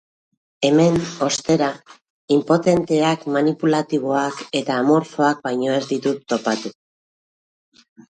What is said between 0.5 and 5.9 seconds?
Hemen, ostera, inpotenteak, maniatikoak eta amorfoak baino ez